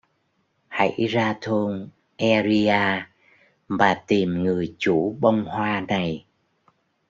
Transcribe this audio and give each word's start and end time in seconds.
Hãy 0.67 1.07
ra 1.09 1.35
thôn 1.41 1.73
e 2.31 2.33
ri 2.47 2.61
a 2.85 3.09
mà 3.67 4.03
tìm 4.07 4.43
người 4.43 4.75
chủ 4.79 5.17
bông 5.19 5.45
hoa 5.45 5.81
này 5.87 6.25